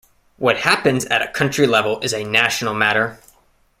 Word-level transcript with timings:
What 0.37 0.57
happens 0.61 1.05
at 1.05 1.21
a 1.21 1.27
country 1.27 1.67
level 1.67 1.99
is 1.99 2.11
a 2.11 2.23
National 2.23 2.73
Matter. 2.73 3.19